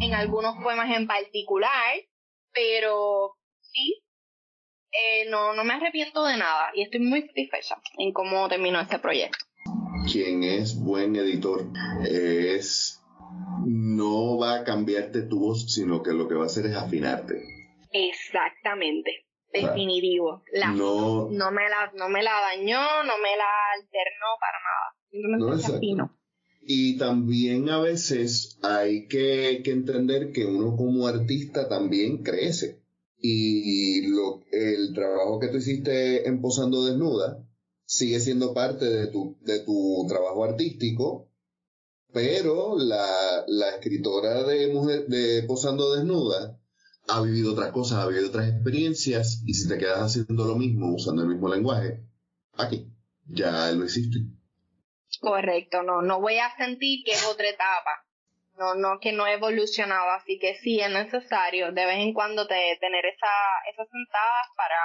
[0.00, 1.94] en algunos poemas en particular,
[2.54, 4.02] pero sí,
[4.92, 8.98] eh, no, no me arrepiento de nada y estoy muy satisfecha en cómo terminó este
[8.98, 9.38] proyecto.
[10.10, 11.64] Quien es buen editor
[12.04, 13.02] es
[13.64, 17.42] no va a cambiarte tu voz, sino que lo que va a hacer es afinarte.
[17.90, 20.42] Exactamente, definitivo.
[20.74, 24.96] no, no, me la, no me la dañó, no me la alternó para nada.
[25.10, 26.18] Simplemente no,
[26.64, 32.80] Y también a veces hay que, que, entender que uno como artista también crece.
[33.18, 37.44] Y lo, el trabajo que tú hiciste en Posando Desnuda
[37.84, 41.28] sigue siendo parte de tu, de tu trabajo artístico,
[42.12, 46.58] pero la, la escritora de, mujer, de Posando Desnuda
[47.08, 50.94] ha vivido otras cosas, ha vivido otras experiencias, y si te quedas haciendo lo mismo,
[50.94, 52.04] usando el mismo lenguaje,
[52.54, 52.92] aquí,
[53.26, 54.18] ya lo hiciste.
[55.22, 58.04] Correcto, no, no voy a sentir que es otra etapa.
[58.58, 62.48] No, no, que no he evolucionado, así que sí es necesario de vez en cuando
[62.48, 63.30] te, tener esa,
[63.70, 64.76] esas sentadas para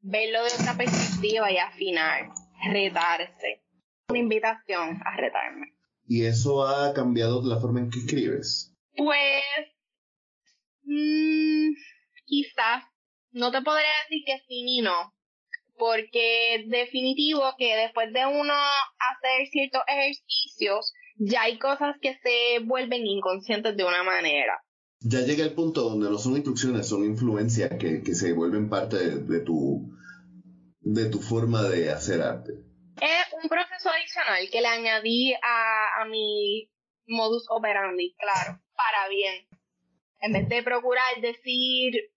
[0.00, 2.30] verlo de otra perspectiva y afinar,
[2.72, 3.62] retarse.
[4.08, 5.74] Una invitación a retarme.
[6.06, 8.74] ¿Y eso ha cambiado la forma en que escribes?
[8.96, 9.44] Pues,
[10.84, 11.68] mmm,
[12.24, 12.84] quizás,
[13.32, 15.12] no te podría decir que sí ni no,
[15.82, 23.04] porque definitivo que después de uno hacer ciertos ejercicios, ya hay cosas que se vuelven
[23.04, 24.62] inconscientes de una manera.
[25.00, 28.96] Ya llega el punto donde no son instrucciones, son influencias que, que se vuelven parte
[28.96, 29.90] de, tu,
[30.82, 32.52] de tu forma de hacer arte.
[33.00, 36.70] Es un proceso adicional que le añadí a, a mi
[37.08, 39.48] modus operandi, claro, para bien.
[40.20, 42.11] En vez de procurar decir,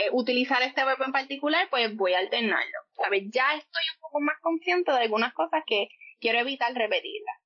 [0.00, 2.78] eh, utilizar este verbo en particular, pues voy a alternarlo.
[2.96, 3.24] ¿Sabes?
[3.32, 5.88] Ya estoy un poco más consciente de algunas cosas que
[6.20, 7.36] quiero evitar repetirlas.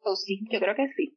[0.00, 1.16] O sí, yo creo que sí.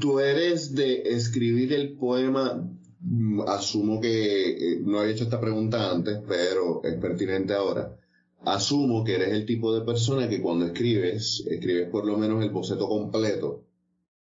[0.00, 2.68] Tú eres de escribir el poema,
[3.00, 7.96] mm, asumo que eh, no he hecho esta pregunta antes, pero es pertinente ahora.
[8.44, 12.50] Asumo que eres el tipo de persona que cuando escribes, escribes por lo menos el
[12.50, 13.64] boceto completo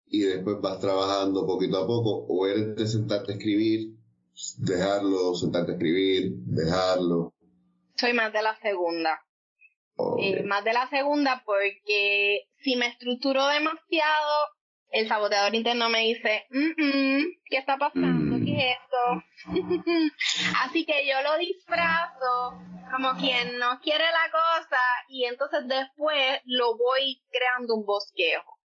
[0.07, 3.98] y después vas trabajando poquito a poco, o eres de sentarte a escribir,
[4.57, 7.33] dejarlo, sentarte a escribir, dejarlo.
[7.95, 9.21] Soy más de la segunda.
[10.21, 14.47] Eh, más de la segunda porque si me estructuro demasiado,
[14.91, 18.37] el saboteador interno me dice, ¿qué está pasando?
[18.43, 19.23] ¿Qué es esto?
[20.63, 22.59] Así que yo lo disfrazo
[22.91, 28.58] como quien no quiere la cosa y entonces después lo voy creando un bosquejo.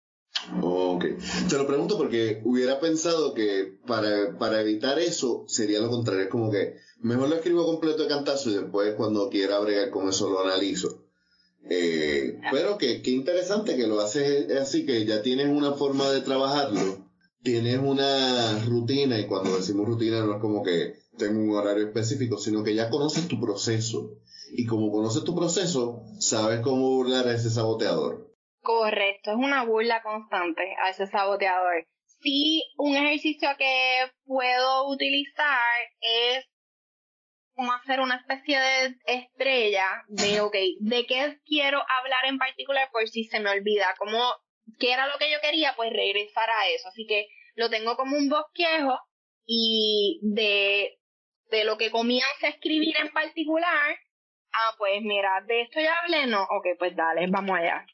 [0.62, 1.06] Ok.
[1.50, 6.24] Te lo pregunto porque hubiera pensado que para, para evitar eso sería lo contrario.
[6.24, 10.10] Es como que mejor lo escribo completo de cantazo y después cuando quiera bregar con
[10.10, 11.04] eso lo analizo.
[11.70, 16.22] Eh, pero que, qué interesante que lo haces así, que ya tienes una forma de
[16.22, 17.08] trabajarlo,
[17.42, 22.38] tienes una rutina y cuando decimos rutina no es como que tengo un horario específico,
[22.38, 24.12] sino que ya conoces tu proceso.
[24.52, 28.23] Y como conoces tu proceso, sabes cómo burlar a ese saboteador.
[28.64, 31.86] Correcto, es una burla constante a ese saboteador.
[32.22, 36.46] Sí, un ejercicio que puedo utilizar es
[37.54, 43.06] como hacer una especie de estrella de, ok, ¿de qué quiero hablar en particular por
[43.10, 43.94] si se me olvida?
[43.98, 44.18] Como,
[44.80, 45.74] ¿qué era lo que yo quería?
[45.76, 46.88] Pues regresar a eso.
[46.88, 48.98] Así que lo tengo como un bosquejo
[49.46, 51.00] y de,
[51.52, 53.98] de lo que comienzo a escribir en particular,
[54.54, 57.86] ah, pues mira, de esto ya hablé, no, ok, pues dale, vamos allá.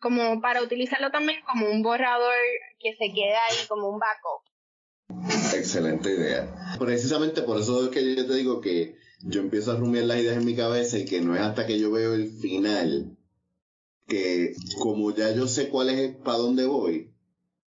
[0.00, 2.34] Como para utilizarlo también como un borrador
[2.78, 5.54] que se quede ahí como un backup.
[5.54, 6.76] Excelente idea.
[6.78, 10.38] Precisamente por eso es que yo te digo que yo empiezo a rumiar las ideas
[10.38, 13.16] en mi cabeza y que no es hasta que yo veo el final
[14.10, 17.12] que como ya yo sé cuál es para dónde voy,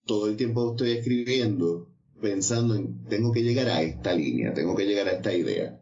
[0.06, 1.88] todo el tiempo estoy escribiendo
[2.22, 5.82] pensando en tengo que llegar a esta línea, tengo que llegar a esta idea.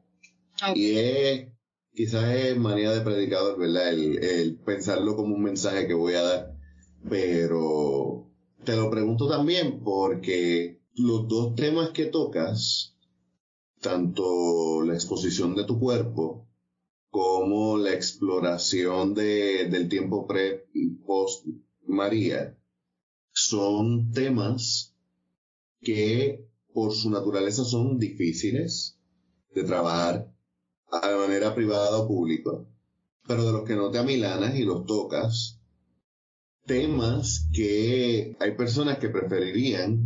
[0.76, 1.48] Y es
[1.94, 3.90] quizás es manía de predicador, ¿verdad?
[3.90, 6.58] El, el pensarlo como un mensaje que voy a dar.
[7.10, 8.30] Pero
[8.64, 12.96] te lo pregunto también porque los dos temas que tocas,
[13.80, 16.48] tanto la exposición de tu cuerpo
[17.10, 21.46] como la exploración de, del tiempo pre y post
[21.86, 22.58] María,
[23.34, 24.96] son temas
[25.82, 28.98] que por su naturaleza son difíciles
[29.54, 30.31] de trabajar
[30.92, 32.52] de manera privada o pública,
[33.28, 35.60] pero de los que no te amilanas y los tocas,
[36.66, 40.02] temas que hay personas que preferirían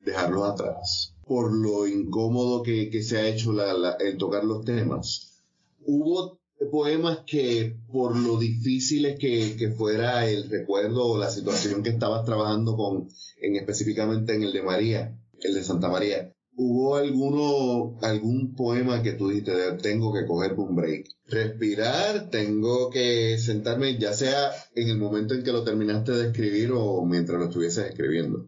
[0.00, 3.52] dejarlos atrás por lo incómodo que, se ha hecho
[3.98, 5.42] el tocar los temas.
[5.84, 6.38] Hubo
[6.70, 12.24] poemas que por lo difíciles que, que, fuera el recuerdo o la situación que estabas
[12.24, 13.08] trabajando con,
[13.40, 19.12] en específicamente en el de María, el de Santa María, hubo alguno, algún poema que
[19.12, 24.96] tú dijiste, tengo que coger un break, respirar, tengo que sentarme, ya sea en el
[24.96, 28.46] momento en que lo terminaste de escribir o mientras lo estuvieses escribiendo.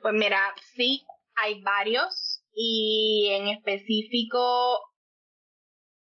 [0.00, 0.40] Pues mira,
[0.76, 1.04] sí,
[1.34, 4.80] hay varios y en específico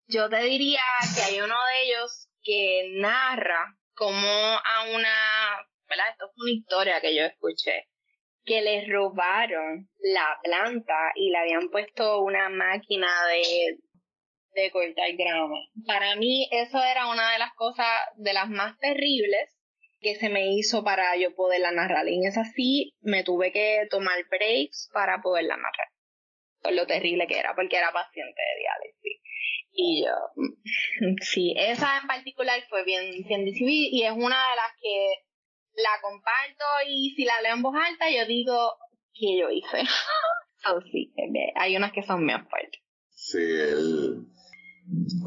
[0.07, 0.82] yo te diría
[1.16, 6.05] que hay uno de ellos que narra como a una, ¿verdad?
[6.11, 7.88] Esto es una historia que yo escuché,
[8.46, 13.78] que le robaron la planta y le habían puesto una máquina de,
[14.54, 15.58] de cortar grama.
[15.86, 17.88] Para mí eso era una de las cosas
[18.18, 19.50] de las más terribles
[20.02, 22.08] que se me hizo para yo poderla narrar.
[22.08, 25.88] Y en esa sí me tuve que tomar breaks para poderla narrar.
[26.62, 29.22] por lo terrible que era, porque era paciente de diálisis.
[29.72, 30.14] Y yo,
[31.22, 35.08] sí, esa en particular fue bien, bien y es una de las que
[35.76, 38.74] la comparto y si la leo en voz alta yo digo
[39.13, 39.84] que yo hice.
[40.69, 41.13] oh, sí,
[41.55, 42.82] hay unas que son más fuertes.
[43.09, 44.28] Sí, el...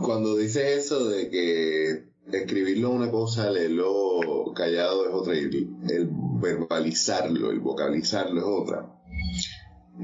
[0.04, 6.10] cuando dices eso de que escribirlo es una cosa, leerlo callado es otra, y el
[6.40, 8.92] verbalizarlo, el vocalizarlo es otra.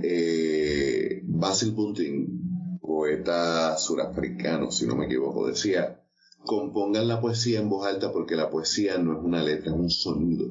[0.03, 6.02] Eh, Basil Bunting, poeta surafricano, si no me equivoco, decía,
[6.45, 9.91] compongan la poesía en voz alta porque la poesía no es una letra, es un
[9.91, 10.47] sonido.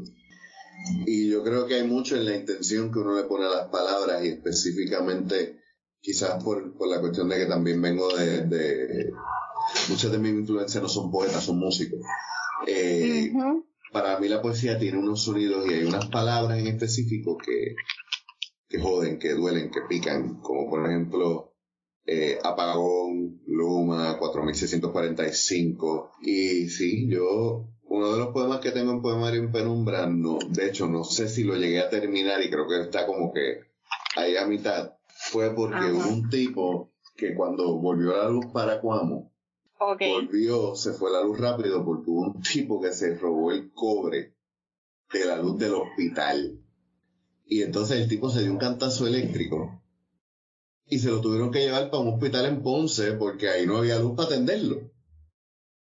[1.06, 3.68] Y yo creo que hay mucho en la intención que uno le pone a las
[3.70, 5.60] palabras y específicamente
[6.00, 9.12] quizás por, por la cuestión de que también vengo de, de
[9.90, 12.00] muchas de mis influencias no son poetas, son músicos.
[12.68, 13.32] Eh,
[13.92, 17.76] para mí la poesía tiene unos sonidos y hay unas palabras en específico que,
[18.68, 21.51] que joden, que duelen, que pican, como por ejemplo
[22.06, 26.12] eh, Apagón, Luma, 4645.
[26.22, 30.68] Y sí, yo, uno de los poemas que tengo en Poemario en Penumbra, no, de
[30.68, 33.62] hecho no sé si lo llegué a terminar y creo que está como que
[34.16, 38.82] ahí a mitad, fue porque hubo un tipo que cuando volvió a la luz para
[38.82, 39.32] Cuamo,
[39.80, 44.36] volvió, se fue la luz rápido porque hubo un tipo que se robó el cobre
[45.12, 46.60] de la luz del hospital.
[47.46, 49.81] Y entonces el tipo se dio un cantazo eléctrico
[50.92, 53.98] y se lo tuvieron que llevar para un hospital en Ponce porque ahí no había
[53.98, 54.92] luz para atenderlo.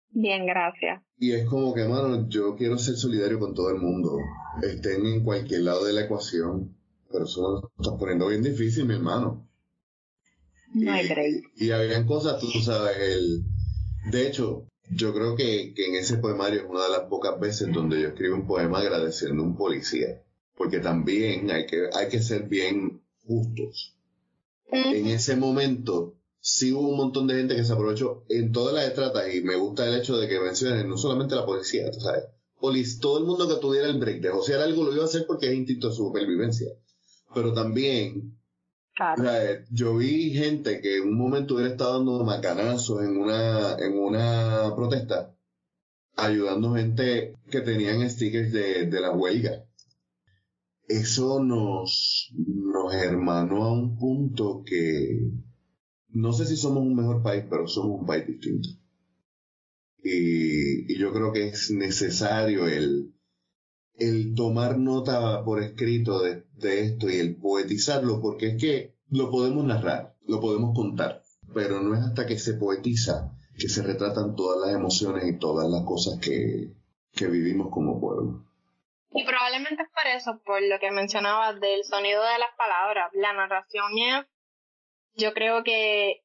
[0.09, 1.03] Bien, gracias.
[1.17, 4.17] Y es como que, mano, yo quiero ser solidario con todo el mundo.
[4.63, 6.75] Estén en cualquier lado de la ecuación.
[7.11, 9.47] Pero eso lo estás poniendo bien difícil, mi hermano.
[10.73, 11.07] No hay
[11.55, 13.43] y, y habían cosas, tú sabes, el...
[14.11, 17.71] De hecho, yo creo que, que en ese poemario es una de las pocas veces
[17.71, 20.21] donde yo escribo un poema agradeciendo a un policía
[20.57, 23.94] porque también hay que, hay que ser bien justos.
[24.71, 28.85] En ese momento, sí hubo un montón de gente que se aprovechó en todas las
[28.85, 32.25] estratas y me gusta el hecho de que mencionen no solamente la policía, tú sabes,
[32.99, 35.47] todo el mundo que tuviera el break de josear algo lo iba a hacer porque
[35.47, 36.69] es instinto de supervivencia.
[37.33, 38.37] Pero también,
[39.71, 44.73] yo vi gente que en un momento hubiera estado dando macanazos en una, en una
[44.75, 45.35] protesta,
[46.15, 49.65] ayudando gente que tenían stickers de, de la huelga
[50.87, 55.31] eso nos, nos hermanó a un punto que
[56.09, 58.69] no sé si somos un mejor país, pero somos un país distinto.
[60.03, 63.13] Y, yo creo que es necesario el,
[63.95, 69.29] el tomar nota por escrito de, de, esto y el poetizarlo, porque es que lo
[69.29, 71.23] podemos narrar, lo podemos contar,
[71.53, 75.69] pero no es hasta que se poetiza que se retratan todas las emociones y todas
[75.69, 76.73] las cosas que,
[77.13, 78.44] que vivimos como pueblo.
[79.17, 83.09] Y probablemente es por eso, por lo que mencionabas del sonido de las palabras.
[83.13, 84.25] La narración es,
[85.13, 86.21] yo creo que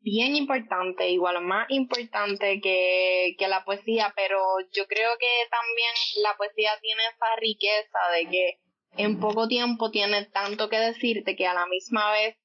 [0.00, 4.40] bien importante, igual más importante que, que la poesía, pero
[4.72, 5.94] yo creo que también
[6.24, 8.58] la poesía tiene esa riqueza de que
[8.96, 12.36] en poco tiempo tiene tanto que decirte que a la misma vez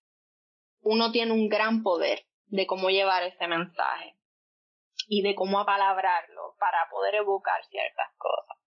[0.81, 4.15] uno tiene un gran poder de cómo llevar ese mensaje
[5.07, 8.62] y de cómo apalabrarlo para poder evocar ciertas cosas.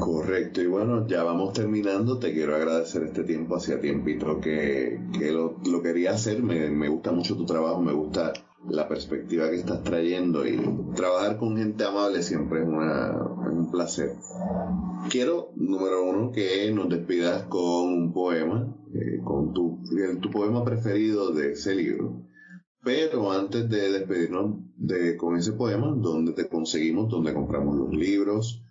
[0.00, 2.18] Correcto, y bueno, ya vamos terminando.
[2.18, 6.42] Te quiero agradecer este tiempo, hacía tiempito que, que lo, lo, quería hacer.
[6.42, 8.32] Me, me, gusta mucho tu trabajo, me gusta
[8.68, 10.60] la perspectiva que estás trayendo y
[10.94, 13.16] trabajar con gente amable siempre es, una,
[13.50, 14.16] un placer.
[15.10, 19.80] Quiero, número uno, que nos despidas con un poema, eh, con tu,
[20.20, 22.22] tu poema preferido de ese libro.
[22.82, 27.08] Pero antes de despedirnos de, con ese poema, ¿dónde te conseguimos?
[27.10, 28.62] ¿Dónde compramos los libros?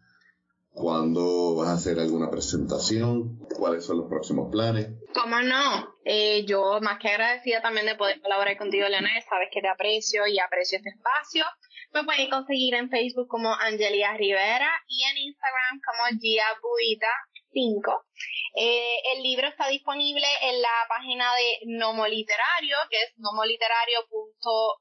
[0.77, 3.39] ¿Cuándo vas a hacer alguna presentación?
[3.57, 4.89] ¿Cuáles son los próximos planes?
[5.11, 5.89] ¿Cómo no?
[6.05, 9.23] Eh, yo más que agradecida también de poder colaborar contigo, Leonel.
[9.27, 11.45] Sabes que te aprecio y aprecio este espacio.
[11.93, 17.09] Me pueden conseguir en Facebook como Angelia Rivera y en Instagram como Gia Buita
[17.53, 18.05] 5.
[18.53, 24.77] Eh, el libro está disponible en la página de Nomo Literario, que es nomoliterario.card.co.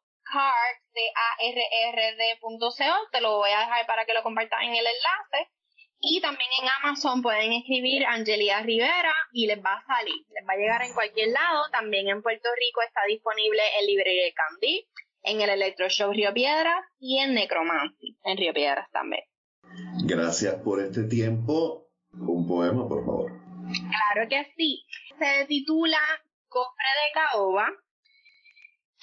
[3.13, 5.57] Te lo voy a dejar para que lo compartas en el enlace.
[6.01, 10.53] Y también en Amazon pueden escribir Angelia Rivera y les va a salir, les va
[10.53, 11.65] a llegar en cualquier lado.
[11.73, 14.87] También en Puerto Rico está disponible en Librería Candy,
[15.23, 19.25] en el Electro Show Río Piedras y en Necromancy, en Río Piedras también.
[20.05, 21.89] Gracias por este tiempo.
[22.13, 23.33] Un poema, por favor.
[23.89, 24.85] Claro que sí.
[25.19, 25.99] Se titula
[26.49, 27.73] Cofre de Caoba.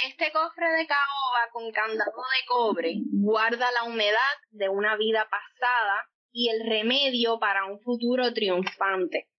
[0.07, 4.17] Este cofre de caoba con candado de cobre guarda la humedad
[4.49, 9.29] de una vida pasada y el remedio para un futuro triunfante.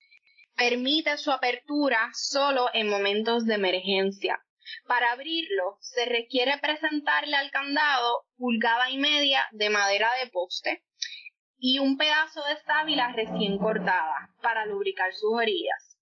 [0.56, 4.40] permite su apertura solo en momentos de emergencia.
[4.86, 10.84] Para abrirlo, se requiere presentarle al candado pulgada y media de madera de poste
[11.58, 15.98] y un pedazo de sábila recién cortada para lubricar sus orillas.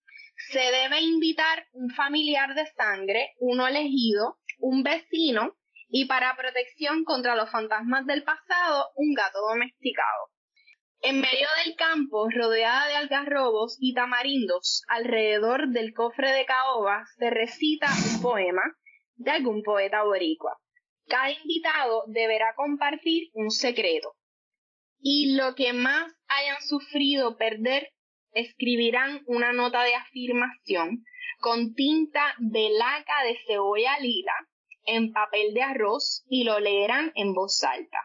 [0.50, 5.56] Se debe invitar un familiar de sangre, uno elegido, un vecino
[5.88, 10.32] y para protección contra los fantasmas del pasado, un gato domesticado.
[11.04, 17.28] En medio del campo, rodeada de algarrobos y tamarindos, alrededor del cofre de caoba, se
[17.28, 18.62] recita un poema
[19.16, 20.56] de algún poeta boricua.
[21.08, 24.14] Cada invitado deberá compartir un secreto.
[25.00, 27.88] Y lo que más hayan sufrido perder,
[28.30, 31.04] escribirán una nota de afirmación
[31.40, 34.34] con tinta de laca de cebolla lila
[34.84, 37.98] en papel de arroz y lo leerán en voz alta.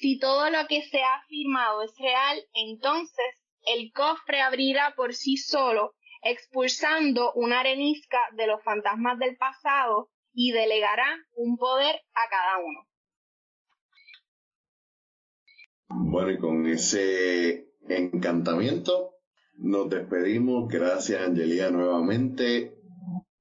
[0.00, 5.36] Si todo lo que se ha afirmado es real, entonces el cofre abrirá por sí
[5.36, 12.58] solo, expulsando una arenisca de los fantasmas del pasado y delegará un poder a cada
[12.58, 12.80] uno.
[15.86, 19.14] Bueno, y con ese encantamiento
[19.58, 20.68] nos despedimos.
[20.68, 22.76] Gracias, Angelía, nuevamente.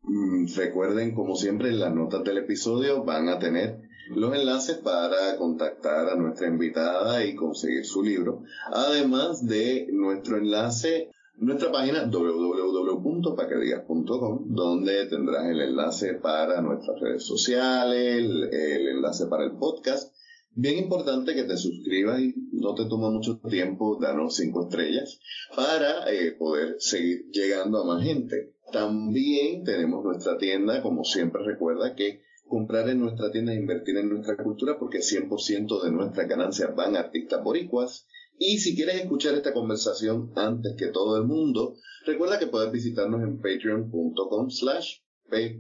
[0.02, 5.36] Mm, recuerden, como siempre, en las notas del episodio van a tener los enlaces para
[5.38, 14.54] contactar a nuestra invitada y conseguir su libro, además de nuestro enlace, nuestra página www.paquedigas.com,
[14.54, 20.14] donde tendrás el enlace para nuestras redes sociales, el, enlace para el podcast.
[20.56, 25.20] Bien importante que te suscribas y no te toma mucho tiempo, danos cinco estrellas
[25.56, 28.54] para eh, poder seguir llegando a más gente.
[28.72, 32.22] También tenemos nuestra tienda, como siempre recuerda que
[32.54, 36.96] comprar en nuestra tienda e invertir en nuestra cultura porque 100% de nuestras ganancias van
[36.96, 38.08] a artistas boricuas.
[38.38, 43.24] Y si quieres escuchar esta conversación antes que todo el mundo, recuerda que puedes visitarnos
[43.24, 45.00] en patreon.com slash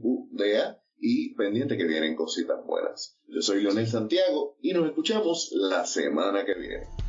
[0.02, 3.18] PUDA y pendiente que vienen cositas buenas.
[3.28, 7.03] Yo soy Leonel Santiago y nos escuchamos la semana que viene.